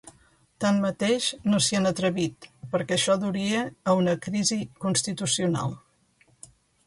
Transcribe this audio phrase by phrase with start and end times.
[0.63, 3.61] Tanmateix, no s’hi han atrevit perquè això duria
[3.91, 5.77] a ‘una crisi constitucional’.